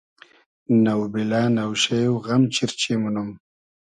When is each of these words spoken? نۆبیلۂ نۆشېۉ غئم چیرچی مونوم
نۆبیلۂ 0.83 1.41
نۆشېۉ 1.55 2.03
غئم 2.23 2.43
چیرچی 2.53 2.91
مونوم 3.01 3.29